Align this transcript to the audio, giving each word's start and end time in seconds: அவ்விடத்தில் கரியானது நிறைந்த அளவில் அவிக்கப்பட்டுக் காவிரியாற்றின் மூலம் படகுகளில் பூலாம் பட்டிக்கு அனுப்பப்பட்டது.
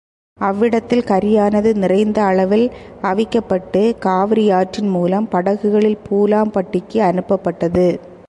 அவ்விடத்தில் 0.39 1.03
கரியானது 1.03 1.73
நிறைந்த 1.73 2.23
அளவில் 2.23 2.71
அவிக்கப்பட்டுக் 3.01 3.97
காவிரியாற்றின் 3.99 4.89
மூலம் 4.89 5.27
படகுகளில் 5.27 5.97
பூலாம் 6.09 6.51
பட்டிக்கு 6.51 7.01
அனுப்பப்பட்டது. 7.01 7.87